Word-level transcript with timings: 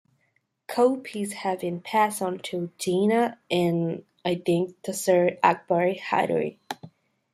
Copies 0.67 1.33
have 1.33 1.59
been 1.59 1.79
passed 1.79 2.23
on 2.23 2.39
to 2.39 2.71
Jinnah, 2.79 3.37
and, 3.51 4.03
I 4.25 4.33
think, 4.43 4.81
to 4.81 4.93
Sir 4.95 5.37
Akbar 5.43 5.93
Hydari. 5.93 6.57